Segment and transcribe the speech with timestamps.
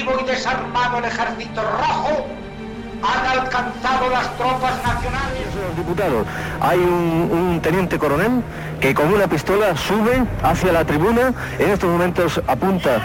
[0.00, 2.26] reactivo y desarmado el ejército rojo,
[3.02, 5.42] han alcanzado las tropas nacionales.
[5.76, 6.26] Diputados,
[6.60, 8.42] hay un, teniente coronel
[8.80, 13.00] que con una pistola sube hacia la tribuna, en estos momentos apunta.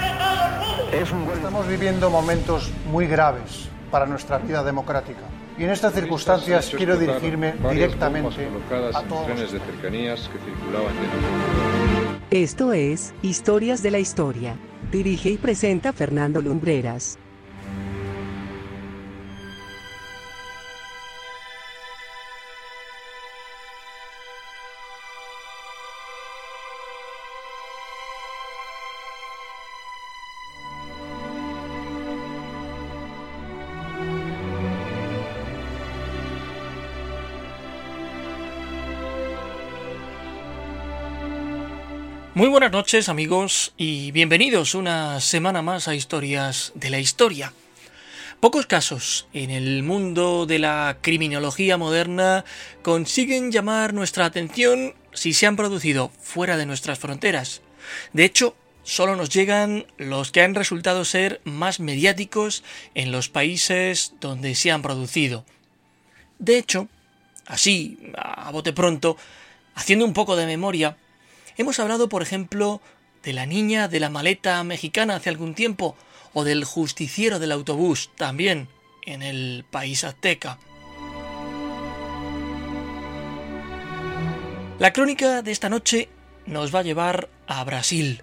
[0.92, 5.22] Estamos viviendo momentos muy graves para nuestra vida democrática.
[5.58, 8.48] Y en estas circunstancias quiero dirigirme directamente
[8.94, 9.28] a todos.
[9.28, 10.94] De cercanías que circulaban
[12.30, 14.58] Esto es Historias de la Historia.
[14.92, 17.18] Dirige y presenta Fernando Lumbreras.
[42.36, 47.54] Muy buenas noches amigos y bienvenidos una semana más a Historias de la Historia.
[48.42, 52.44] Pocos casos en el mundo de la criminología moderna
[52.82, 57.62] consiguen llamar nuestra atención si se han producido fuera de nuestras fronteras.
[58.12, 64.14] De hecho, solo nos llegan los que han resultado ser más mediáticos en los países
[64.20, 65.46] donde se han producido.
[66.40, 66.90] De hecho,
[67.46, 69.16] así, a bote pronto,
[69.74, 70.98] haciendo un poco de memoria,
[71.58, 72.82] Hemos hablado, por ejemplo,
[73.24, 75.96] de la niña de la maleta mexicana hace algún tiempo,
[76.34, 78.68] o del justiciero del autobús, también
[79.06, 80.60] en el país azteca.
[84.80, 86.10] La crónica de esta noche
[86.46, 88.22] nos va a llevar a Brasil.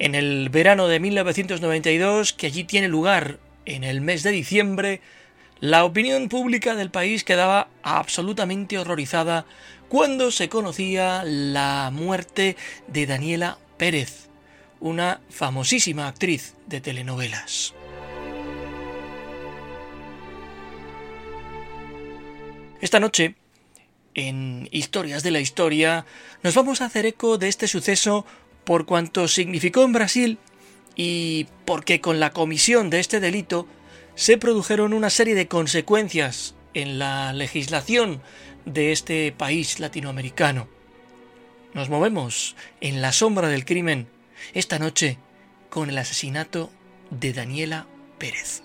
[0.00, 5.00] En el verano de 1992, que allí tiene lugar en el mes de diciembre,
[5.60, 9.46] la opinión pública del país quedaba absolutamente horrorizada
[9.92, 14.30] cuando se conocía la muerte de Daniela Pérez,
[14.80, 17.74] una famosísima actriz de telenovelas.
[22.80, 23.34] Esta noche,
[24.14, 26.06] en Historias de la Historia,
[26.42, 28.24] nos vamos a hacer eco de este suceso
[28.64, 30.38] por cuanto significó en Brasil
[30.96, 33.68] y porque con la comisión de este delito
[34.14, 38.22] se produjeron una serie de consecuencias en la legislación
[38.64, 40.68] de este país latinoamericano.
[41.74, 44.08] Nos movemos en la sombra del crimen
[44.54, 45.18] esta noche
[45.70, 46.70] con el asesinato
[47.10, 47.86] de Daniela
[48.18, 48.62] Pérez.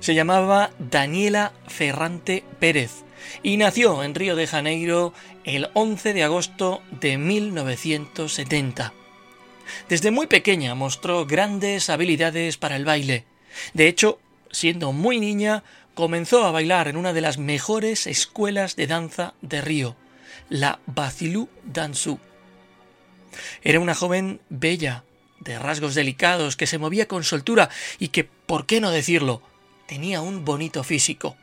[0.00, 3.04] Se llamaba Daniela Ferrante Pérez
[3.42, 5.12] y nació en Río de Janeiro
[5.44, 8.92] el 11 de agosto de 1970.
[9.88, 13.24] Desde muy pequeña mostró grandes habilidades para el baile.
[13.74, 14.18] De hecho,
[14.50, 15.62] siendo muy niña,
[15.94, 19.96] comenzó a bailar en una de las mejores escuelas de danza de Río,
[20.48, 22.18] la Bacilú Dansu.
[23.62, 25.04] Era una joven bella,
[25.40, 29.42] de rasgos delicados, que se movía con soltura y que, por qué no decirlo,
[29.86, 31.36] tenía un bonito físico.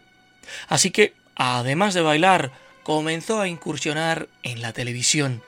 [0.68, 2.52] Así que además de bailar,
[2.84, 5.42] comenzó a incursionar en la televisión.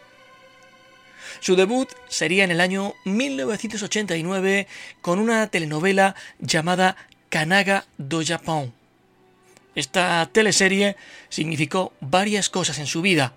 [1.40, 4.68] Su debut sería en el año 1989
[5.02, 6.98] con una telenovela llamada
[7.30, 8.74] Kanaga do Japón.
[9.76, 10.96] Esta teleserie
[11.30, 13.34] significó varias cosas en su vida.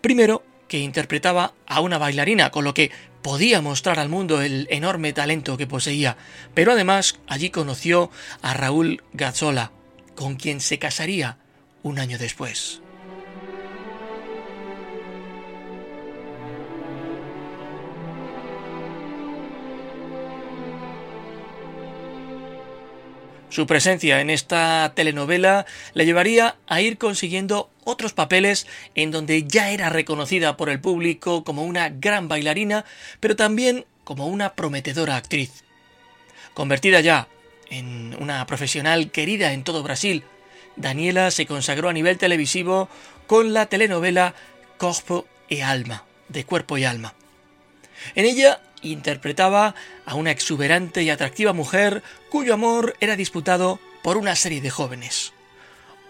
[0.00, 2.90] Primero, que interpretaba a una bailarina, con lo que
[3.22, 6.16] podía mostrar al mundo el enorme talento que poseía,
[6.54, 8.10] pero además allí conoció
[8.42, 9.70] a Raúl Gazzola,
[10.16, 11.38] con quien se casaría
[11.82, 12.82] un año después.
[23.50, 29.70] Su presencia en esta telenovela le llevaría a ir consiguiendo otros papeles en donde ya
[29.70, 32.84] era reconocida por el público como una gran bailarina,
[33.20, 35.64] pero también como una prometedora actriz.
[36.52, 37.28] Convertida ya
[37.70, 40.24] en una profesional querida en todo Brasil,
[40.78, 42.88] Daniela se consagró a nivel televisivo
[43.26, 44.34] con la telenovela
[44.78, 47.14] Corpo e Alma, de cuerpo y alma.
[48.14, 49.74] En ella interpretaba
[50.06, 55.32] a una exuberante y atractiva mujer cuyo amor era disputado por una serie de jóvenes.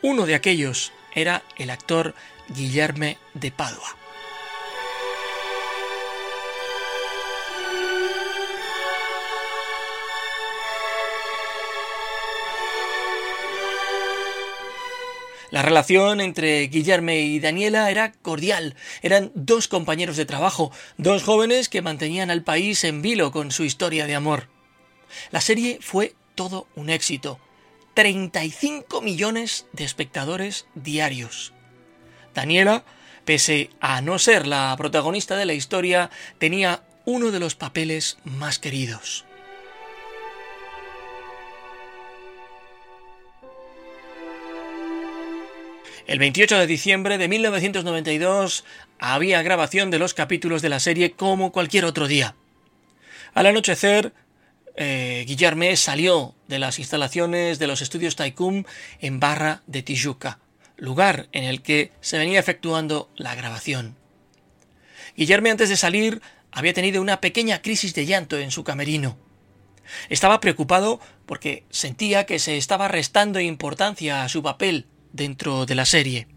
[0.02, 2.14] Uno de aquellos era el actor
[2.48, 3.96] Guillerme de Padua.
[15.50, 18.76] La relación entre Guillerme y Daniela era cordial.
[19.02, 23.64] Eran dos compañeros de trabajo, dos jóvenes que mantenían al país en vilo con su
[23.64, 24.48] historia de amor.
[25.30, 27.40] La serie fue todo un éxito,
[27.94, 31.54] 35 millones de espectadores diarios.
[32.34, 32.84] Daniela,
[33.24, 38.58] pese a no ser la protagonista de la historia, tenía uno de los papeles más
[38.58, 39.24] queridos.
[46.08, 48.64] El 28 de diciembre de 1992
[48.98, 52.34] había grabación de los capítulos de la serie como cualquier otro día.
[53.34, 54.14] Al anochecer,
[54.74, 55.26] eh,
[55.76, 58.64] salió de las instalaciones de los estudios Taikum
[59.00, 60.38] en Barra de Tijuca,
[60.78, 63.94] lugar en el que se venía efectuando la grabación.
[65.14, 69.18] Guillerme antes de salir había tenido una pequeña crisis de llanto en su camerino.
[70.08, 75.84] Estaba preocupado porque sentía que se estaba restando importancia a su papel dentro de la
[75.84, 76.28] serie.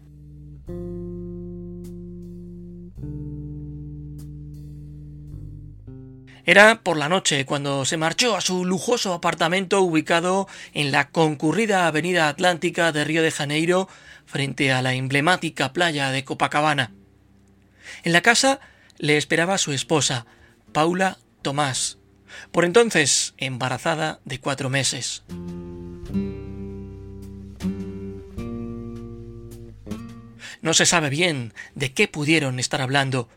[6.44, 11.86] Era por la noche cuando se marchó a su lujoso apartamento ubicado en la concurrida
[11.86, 13.88] avenida atlántica de Río de Janeiro
[14.26, 16.92] frente a la emblemática playa de Copacabana.
[18.02, 18.58] En la casa
[18.98, 20.26] le esperaba su esposa,
[20.72, 21.98] Paula Tomás,
[22.50, 25.22] por entonces embarazada de cuatro meses.
[30.62, 33.28] No se sabe bien de qué pudieron estar hablando.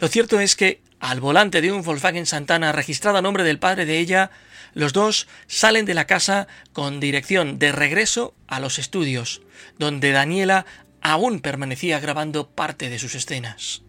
[0.00, 3.86] Lo cierto es que, al volante de un Volkswagen Santana registrado a nombre del padre
[3.86, 4.30] de ella,
[4.74, 9.42] los dos salen de la casa con dirección de regreso a los estudios,
[9.78, 10.66] donde Daniela
[11.00, 13.82] aún permanecía grabando parte de sus escenas.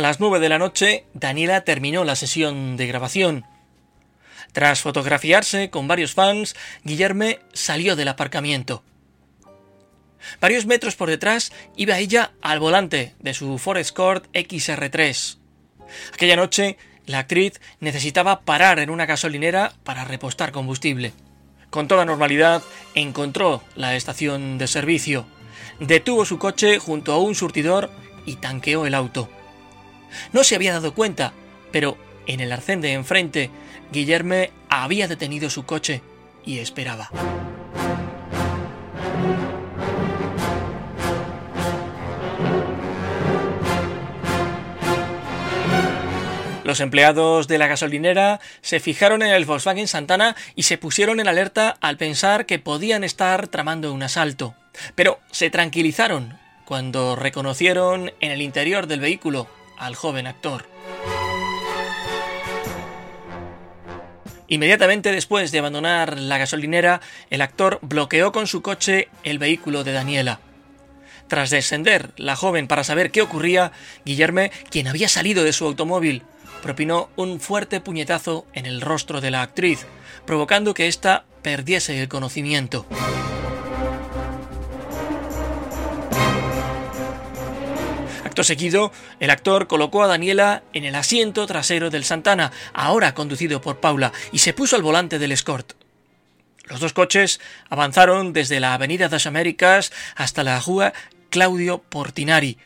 [0.00, 3.44] A las nueve de la noche, Daniela terminó la sesión de grabación.
[4.52, 8.82] Tras fotografiarse con varios fans, Guillerme salió del aparcamiento.
[10.40, 15.36] Varios metros por detrás iba ella al volante de su Ford Escort XR3.
[16.14, 21.12] Aquella noche, la actriz necesitaba parar en una gasolinera para repostar combustible.
[21.68, 22.62] Con toda normalidad,
[22.94, 25.26] encontró la estación de servicio,
[25.78, 27.90] detuvo su coche junto a un surtidor
[28.24, 29.28] y tanqueó el auto.
[30.32, 31.32] No se había dado cuenta,
[31.72, 31.96] pero
[32.26, 33.50] en el arcén de enfrente,
[33.92, 36.02] Guillerme había detenido su coche
[36.44, 37.10] y esperaba.
[46.70, 51.26] Los empleados de la gasolinera se fijaron en el Volkswagen Santana y se pusieron en
[51.26, 54.54] alerta al pensar que podían estar tramando un asalto.
[54.94, 59.48] Pero se tranquilizaron cuando reconocieron en el interior del vehículo
[59.80, 60.66] al joven actor.
[64.46, 67.00] Inmediatamente después de abandonar la gasolinera,
[67.30, 70.40] el actor bloqueó con su coche el vehículo de Daniela.
[71.28, 73.70] Tras descender la joven para saber qué ocurría,
[74.04, 76.24] Guillerme, quien había salido de su automóvil,
[76.62, 79.86] propinó un fuerte puñetazo en el rostro de la actriz,
[80.26, 82.86] provocando que ésta perdiese el conocimiento.
[88.30, 93.60] Acto seguido, el actor colocó a Daniela en el asiento trasero del Santana, ahora conducido
[93.60, 95.72] por Paula, y se puso al volante del Escort.
[96.66, 97.40] Los dos coches
[97.70, 100.92] avanzaron desde la Avenida das Américas hasta la Rua
[101.28, 102.56] Claudio Portinari,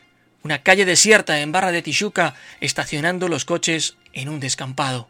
[0.43, 5.09] una calle desierta en Barra de Tijuca, estacionando los coches en un descampado.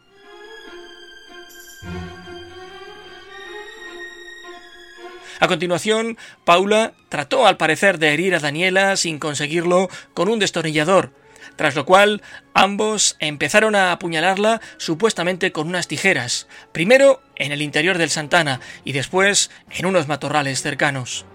[5.38, 11.12] A continuación, Paula trató al parecer de herir a Daniela sin conseguirlo con un destornillador,
[11.56, 12.22] tras lo cual
[12.54, 18.92] ambos empezaron a apuñalarla supuestamente con unas tijeras, primero en el interior del Santana y
[18.92, 21.26] después en unos matorrales cercanos.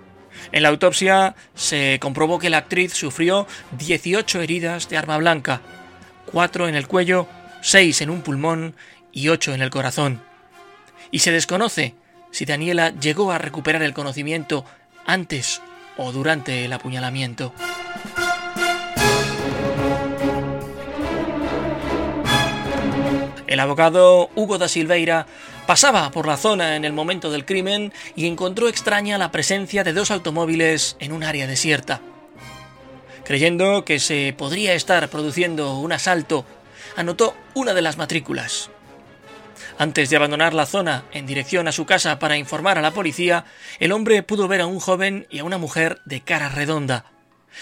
[0.51, 3.45] En la autopsia se comprobó que la actriz sufrió
[3.77, 5.61] 18 heridas de arma blanca,
[6.31, 7.27] 4 en el cuello,
[7.61, 8.75] 6 en un pulmón
[9.11, 10.23] y 8 en el corazón.
[11.11, 11.93] Y se desconoce
[12.31, 14.65] si Daniela llegó a recuperar el conocimiento
[15.05, 15.61] antes
[15.97, 17.53] o durante el apuñalamiento.
[23.47, 25.27] El abogado Hugo da Silveira
[25.67, 29.91] pasaba por la zona en el momento del crimen y encontró extraña la presencia de
[29.91, 31.99] dos automóviles en un área desierta.
[33.25, 36.45] Creyendo que se podría estar produciendo un asalto,
[36.95, 38.69] anotó una de las matrículas.
[39.77, 43.45] Antes de abandonar la zona en dirección a su casa para informar a la policía,
[43.79, 47.05] el hombre pudo ver a un joven y a una mujer de cara redonda.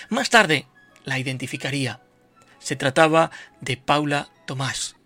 [0.09, 0.67] Más tarde
[1.03, 2.01] la identificaría.
[2.59, 4.98] Se trataba de Paula Tomás.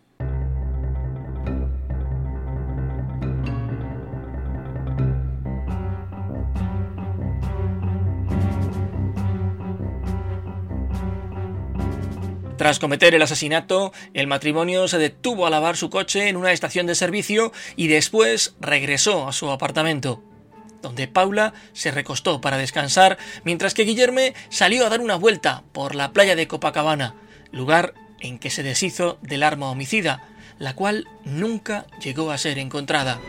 [12.63, 16.87] Tras cometer el asesinato, el matrimonio se detuvo a lavar su coche en una estación
[16.87, 20.23] de servicio y después regresó a su apartamento,
[20.81, 25.93] donde Paula se recostó para descansar, mientras que Guillerme salió a dar una vuelta por
[25.93, 27.15] la playa de Copacabana,
[27.51, 30.25] lugar en que se deshizo del arma homicida,
[30.57, 33.19] la cual nunca llegó a ser encontrada.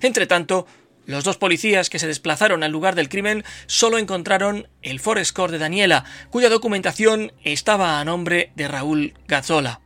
[0.00, 0.68] Entretanto,
[1.10, 5.58] los dos policías que se desplazaron al lugar del crimen solo encontraron el Forescore de
[5.58, 9.80] Daniela, cuya documentación estaba a nombre de Raúl Gazzola.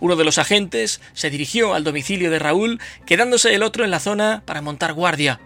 [0.00, 4.00] Uno de los agentes se dirigió al domicilio de Raúl, quedándose el otro en la
[4.00, 5.40] zona para montar guardia.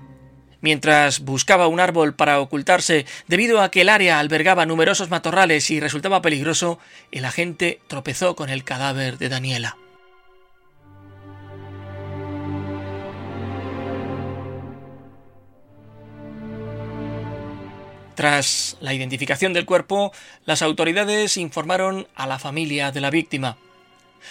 [0.61, 5.81] Mientras buscaba un árbol para ocultarse debido a que el área albergaba numerosos matorrales y
[5.81, 6.79] resultaba peligroso,
[7.13, 9.77] el agente tropezó con el cadáver de Daniela.
[18.21, 20.13] Tras la identificación del cuerpo,
[20.45, 23.57] las autoridades informaron a la familia de la víctima.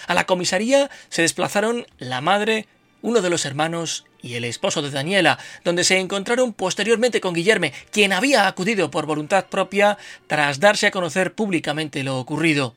[0.06, 2.68] A la comisaría se desplazaron la madre,
[3.02, 7.72] uno de los hermanos y el esposo de Daniela, donde se encontraron posteriormente con Guillerme,
[7.90, 12.76] quien había acudido por voluntad propia tras darse a conocer públicamente lo ocurrido.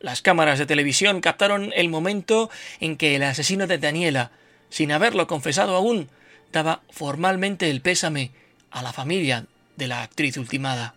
[0.00, 2.48] Las cámaras de televisión captaron el momento
[2.80, 4.30] en que el asesino de Daniela,
[4.70, 6.08] sin haberlo confesado aún,
[6.50, 8.30] daba formalmente el pésame
[8.70, 9.44] a la familia
[9.78, 10.94] de la actriz ultimada.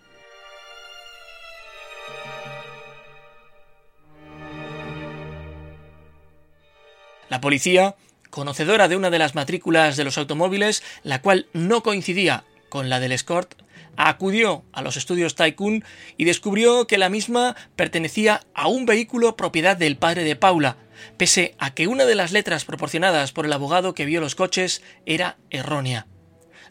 [7.29, 7.95] La policía,
[8.29, 12.99] conocedora de una de las matrículas de los automóviles, la cual no coincidía con la
[12.99, 13.53] del Escort,
[13.95, 15.83] acudió a los estudios Tycoon
[16.17, 20.77] y descubrió que la misma pertenecía a un vehículo propiedad del padre de Paula,
[21.17, 24.81] pese a que una de las letras proporcionadas por el abogado que vio los coches
[25.05, 26.07] era errónea.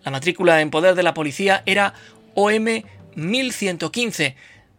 [0.04, 1.94] La matrícula en poder de la policía era
[2.34, 2.82] OM
[3.14, 4.36] 1115,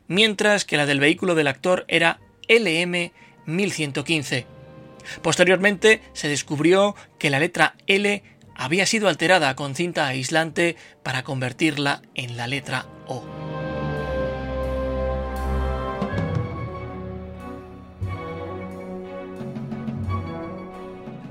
[0.07, 3.11] mientras que la del vehículo del actor era LM
[3.45, 4.45] 1115.
[5.21, 8.23] Posteriormente se descubrió que la letra L
[8.55, 13.23] había sido alterada con cinta aislante para convertirla en la letra O.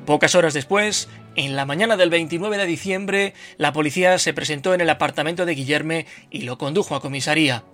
[0.07, 1.09] Pocas horas después,
[1.47, 5.55] en la mañana del 29 de diciembre, la policía se presentó en el apartamento de
[5.55, 7.65] Guillerme y lo condujo a comisaría.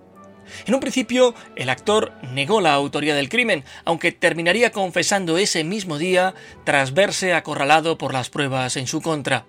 [0.67, 5.99] En un principio, el actor negó la autoría del crimen, aunque terminaría confesando ese mismo
[5.99, 9.47] día tras verse acorralado por las pruebas en su contra.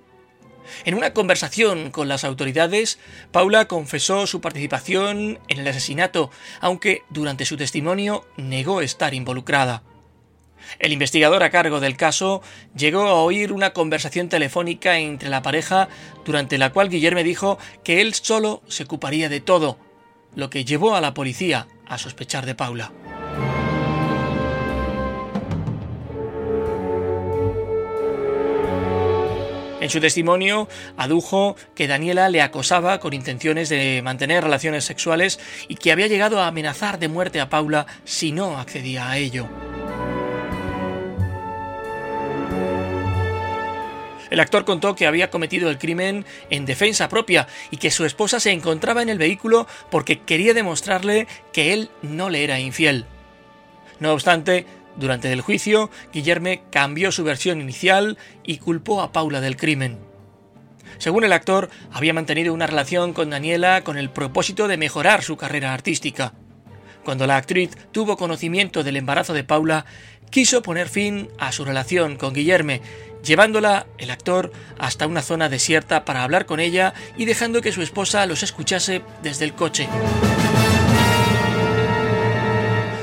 [0.83, 2.97] En una conversación con las autoridades,
[3.31, 9.83] Paula confesó su participación en el asesinato, aunque durante su testimonio negó estar involucrada.
[10.79, 12.41] El investigador a cargo del caso
[12.75, 15.89] llegó a oír una conversación telefónica entre la pareja
[16.25, 19.77] durante la cual Guillermo dijo que él solo se ocuparía de todo,
[20.35, 22.91] lo que llevó a la policía a sospechar de Paula.
[29.79, 35.75] En su testimonio adujo que Daniela le acosaba con intenciones de mantener relaciones sexuales y
[35.75, 39.47] que había llegado a amenazar de muerte a Paula si no accedía a ello.
[44.29, 48.39] El actor contó que había cometido el crimen en defensa propia y que su esposa
[48.39, 53.05] se encontraba en el vehículo porque quería demostrarle que él no le era infiel.
[53.99, 54.65] No obstante,
[54.95, 59.99] durante el juicio, Guillerme cambió su versión inicial y culpó a Paula del crimen.
[60.97, 65.37] Según el actor, había mantenido una relación con Daniela con el propósito de mejorar su
[65.37, 66.33] carrera artística.
[67.05, 69.85] Cuando la actriz tuvo conocimiento del embarazo de Paula,
[70.29, 72.81] quiso poner fin a su relación con Guillerme
[73.23, 77.81] llevándola el actor hasta una zona desierta para hablar con ella y dejando que su
[77.81, 79.87] esposa los escuchase desde el coche.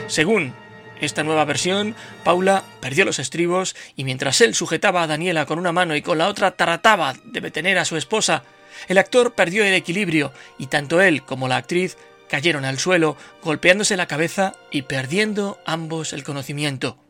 [0.06, 0.54] Según
[1.00, 5.72] esta nueva versión, Paula perdió los estribos y mientras él sujetaba a Daniela con una
[5.72, 8.44] mano y con la otra trataba de detener a su esposa,
[8.88, 11.96] el actor perdió el equilibrio y tanto él como la actriz
[12.28, 17.03] cayeron al suelo, golpeándose la cabeza y perdiendo ambos el conocimiento.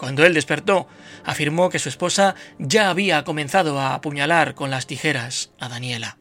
[0.00, 0.86] Cuando él despertó,
[1.24, 6.16] afirmó que su esposa ya había comenzado a apuñalar con las tijeras a Daniela.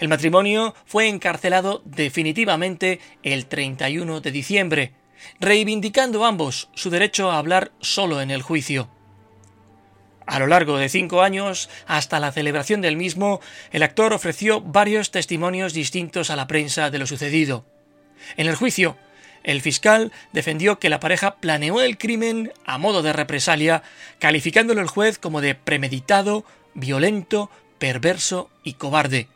[0.00, 4.94] El matrimonio fue encarcelado definitivamente el 31 de diciembre,
[5.38, 8.90] reivindicando ambos su derecho a hablar solo en el juicio.
[10.30, 13.40] A lo largo de cinco años, hasta la celebración del mismo,
[13.72, 17.66] el actor ofreció varios testimonios distintos a la prensa de lo sucedido.
[18.36, 18.96] En el juicio,
[19.42, 23.82] El fiscal defendió que la pareja planeó el crimen a modo de represalia,
[24.20, 26.44] calificándolo el juez como de premeditado,
[26.74, 29.26] violento, perverso y cobarde,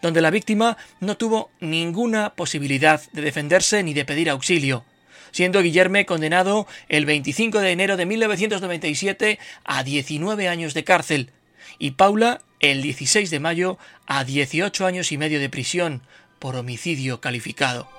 [0.00, 4.84] donde la víctima no tuvo ninguna posibilidad de defenderse ni de pedir auxilio,
[5.30, 11.30] siendo Guillerme condenado el 25 de enero de 1997 a 19 años de cárcel
[11.78, 16.02] y Paula el 16 de mayo a 18 años y medio de prisión
[16.38, 17.97] por homicidio calificado.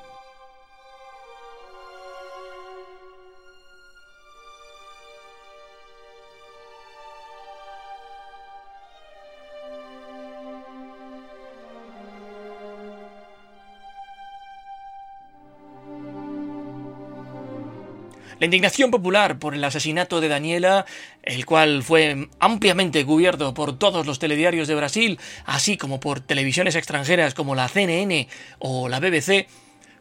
[18.40, 20.86] La indignación popular por el asesinato de Daniela,
[21.24, 26.76] el cual fue ampliamente cubierto por todos los telediarios de Brasil, así como por televisiones
[26.76, 28.30] extranjeras como la CNN
[28.60, 29.48] o la BBC,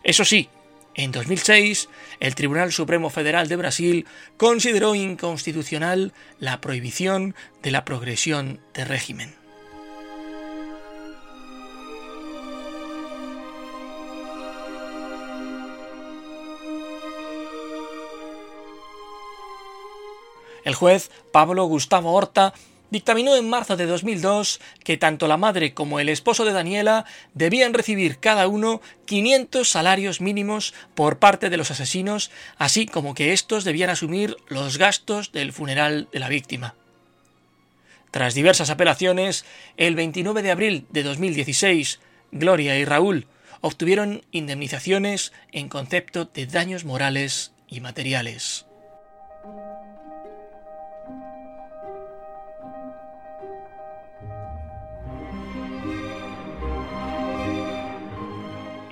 [0.02, 0.48] Eso sí,
[0.94, 1.88] en 2006,
[2.20, 9.34] el Tribunal Supremo Federal de Brasil consideró inconstitucional la prohibición de la progresión de régimen.
[20.64, 22.54] El juez Pablo Gustavo Horta
[22.92, 27.72] dictaminó en marzo de 2002 que tanto la madre como el esposo de Daniela debían
[27.72, 33.64] recibir cada uno 500 salarios mínimos por parte de los asesinos, así como que estos
[33.64, 36.74] debían asumir los gastos del funeral de la víctima.
[38.10, 39.46] Tras diversas apelaciones,
[39.78, 41.98] el 29 de abril de 2016,
[42.30, 43.26] Gloria y Raúl
[43.62, 48.66] obtuvieron indemnizaciones en concepto de daños morales y materiales.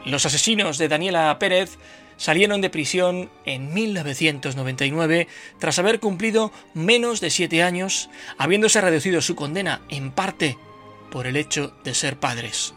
[0.04, 1.76] Los asesinos de Daniela Pérez
[2.16, 9.34] salieron de prisión en 1999 tras haber cumplido menos de siete años, habiéndose reducido su
[9.34, 10.56] condena en parte
[11.10, 12.74] por el hecho de ser padres.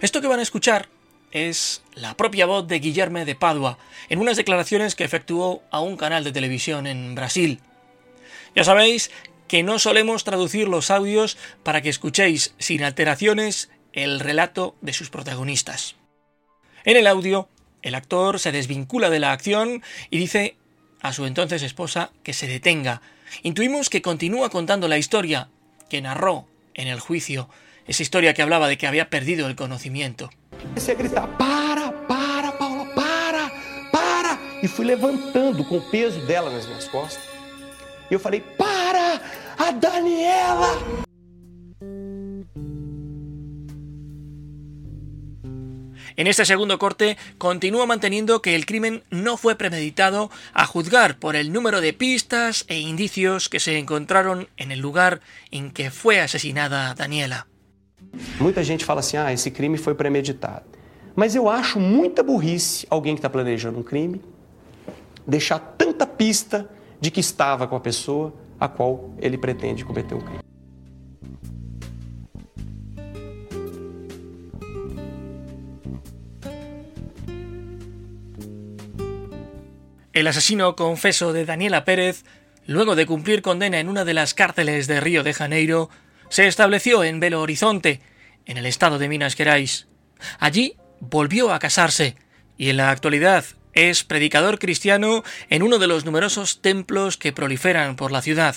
[0.00, 0.88] Esto que van a escuchar
[1.30, 5.96] es la propia voz de Guillerme de Padua en unas declaraciones que efectuó a un
[5.96, 7.60] canal de televisión en Brasil.
[8.54, 9.10] Ya sabéis
[9.48, 15.10] que no solemos traducir los audios para que escuchéis sin alteraciones el relato de sus
[15.10, 15.96] protagonistas.
[16.84, 17.48] En el audio,
[17.82, 20.56] el actor se desvincula de la acción y dice
[21.00, 23.02] a su entonces esposa que se detenga.
[23.42, 25.48] Intuimos que continúa contando la historia
[25.88, 27.48] que narró en el juicio,
[27.86, 30.30] esa historia que hablaba de que había perdido el conocimiento.
[30.74, 33.52] a gritar: Para, para, Paula, para,
[33.92, 34.40] para!
[34.62, 37.22] Y fui levantando con peso dela nas minhas costas.
[38.10, 38.63] E eu falei: Para!
[39.58, 40.70] A Daniela.
[46.16, 51.34] En este segundo corte continúa manteniendo que el crimen no fue premeditado a juzgar por
[51.34, 56.20] el número de pistas e indicios que se encontraron en el lugar en que fue
[56.20, 57.48] asesinada Daniela.
[58.38, 60.66] Muita gente fala assim: ah, esse crime foi premeditado.
[61.16, 64.20] Mas eu acho muita burrice alguém que está planejando um crime
[65.26, 66.68] deixar tanta pista
[67.00, 70.44] de que estava com a pessoa a qual ele pretende cometer um crime.
[80.12, 82.24] El asesino confeso de Daniela Pérez,
[82.66, 85.90] luego de cumplir condena en una de las cárceles de Río de Janeiro,
[86.28, 88.00] se estableció en Belo Horizonte,
[88.46, 89.88] en el estado de Minas Gerais.
[90.38, 92.14] Allí volvió a casarse
[92.56, 97.96] y en la actualidad es predicador cristiano en uno de los numerosos templos que proliferan
[97.96, 98.56] por la ciudad.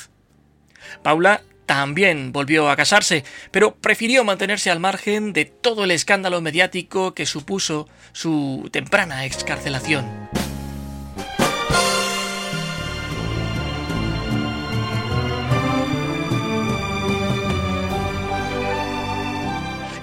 [1.04, 7.14] Paula también volvió a casarse, pero prefirió mantenerse al margen de todo el escándalo mediático
[7.14, 10.30] que supuso su temprana excarcelación.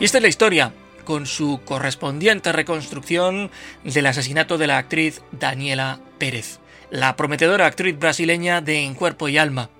[0.01, 0.73] Y esta es la historia,
[1.05, 3.51] con su correspondiente reconstrucción
[3.85, 6.59] del asesinato de la actriz Daniela Pérez,
[6.91, 9.71] la prometedora actriz brasileña de En Cuerpo y Alma.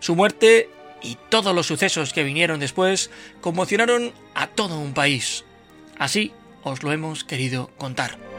[0.00, 0.68] Su muerte
[1.02, 3.10] y todos los sucesos que vinieron después
[3.40, 5.44] conmocionaron a todo un país.
[5.98, 6.32] Así
[6.62, 8.29] os lo hemos querido contar.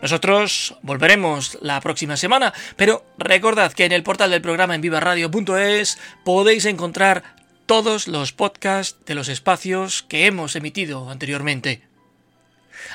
[0.00, 5.98] Nosotros volveremos la próxima semana, pero recordad que en el portal del programa en vivaradio.es
[6.24, 11.82] podéis encontrar todos los podcasts de los espacios que hemos emitido anteriormente.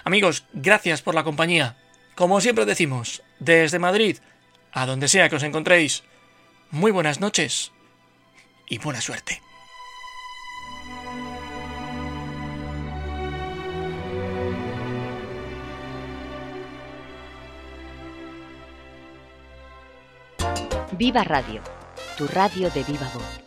[0.03, 1.77] Amigos, gracias por la compañía.
[2.15, 4.17] Como siempre decimos, desde Madrid,
[4.71, 6.03] a donde sea que os encontréis,
[6.71, 7.71] muy buenas noches
[8.67, 9.41] y buena suerte.
[20.95, 21.61] Viva Radio,
[22.17, 23.42] tu radio de viva voz.